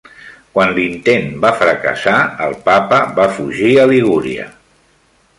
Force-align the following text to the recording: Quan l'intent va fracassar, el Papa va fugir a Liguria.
Quan 0.53 0.71
l'intent 0.77 1.27
va 1.43 1.51
fracassar, 1.59 2.15
el 2.45 2.55
Papa 2.69 3.01
va 3.19 3.27
fugir 3.35 3.69
a 3.83 3.85
Liguria. 3.93 4.47